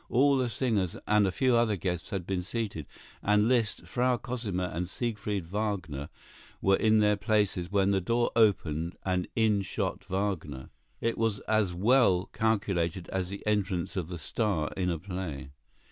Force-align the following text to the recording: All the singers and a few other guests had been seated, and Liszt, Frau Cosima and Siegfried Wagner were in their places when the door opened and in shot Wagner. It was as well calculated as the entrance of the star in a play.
All 0.09 0.35
the 0.35 0.49
singers 0.49 0.97
and 1.07 1.27
a 1.27 1.31
few 1.31 1.55
other 1.55 1.75
guests 1.75 2.09
had 2.09 2.25
been 2.25 2.41
seated, 2.41 2.87
and 3.21 3.47
Liszt, 3.47 3.85
Frau 3.87 4.17
Cosima 4.17 4.71
and 4.73 4.87
Siegfried 4.89 5.45
Wagner 5.45 6.09
were 6.59 6.75
in 6.75 6.97
their 6.97 7.15
places 7.15 7.71
when 7.71 7.91
the 7.91 8.01
door 8.01 8.31
opened 8.35 8.97
and 9.05 9.27
in 9.35 9.61
shot 9.61 10.03
Wagner. 10.05 10.71
It 11.01 11.19
was 11.19 11.37
as 11.41 11.71
well 11.75 12.25
calculated 12.33 13.09
as 13.09 13.29
the 13.29 13.45
entrance 13.45 13.95
of 13.95 14.07
the 14.07 14.17
star 14.17 14.71
in 14.75 14.89
a 14.89 14.97
play. 14.97 15.51